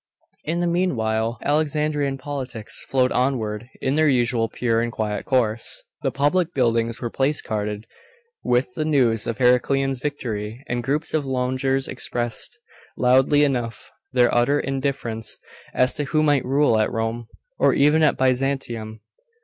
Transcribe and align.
In 0.45 0.61
the 0.61 0.65
meanwhile, 0.65 1.37
Alexandrian 1.43 2.17
politics 2.17 2.83
flowed 2.89 3.11
onward 3.11 3.69
in 3.81 3.93
their 3.93 4.07
usual 4.09 4.49
pure 4.49 4.81
and 4.81 4.91
quiet 4.91 5.25
course. 5.27 5.83
The 6.01 6.09
public 6.11 6.55
buildings 6.55 6.99
were 6.99 7.11
placarded 7.11 7.85
with 8.43 8.73
the 8.73 8.83
news 8.83 9.27
of 9.27 9.37
Heraclian's 9.37 9.99
victory; 9.99 10.63
and 10.65 10.81
groups 10.81 11.13
of 11.13 11.27
loungers 11.27 11.87
expressed, 11.87 12.57
loudly 12.97 13.43
enough, 13.43 13.91
their 14.11 14.33
utter 14.33 14.59
indifference 14.59 15.37
as 15.71 15.93
to 15.93 16.05
who 16.05 16.23
might 16.23 16.45
rule 16.45 16.79
at 16.79 16.91
Rome 16.91 17.27
or 17.59 17.75
even 17.75 18.01
at 18.01 18.17
Byzantium. 18.17 19.01